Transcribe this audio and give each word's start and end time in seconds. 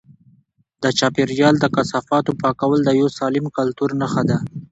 د 0.83 0.85
چاپیریال 0.99 1.55
د 1.59 1.65
کثافاتو 1.75 2.31
پاکول 2.41 2.79
د 2.83 2.89
یو 2.99 3.09
سالم 3.19 3.45
کلتور 3.57 3.89
نښه 4.01 4.23
ده. 4.29 4.37